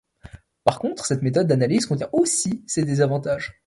Par 0.63 0.79
contre, 0.79 1.05
cette 1.05 1.21
méthode 1.21 1.45
d’analyse 1.45 1.85
contient 1.85 2.09
aussi 2.11 2.63
ses 2.65 2.83
désavantages. 2.85 3.59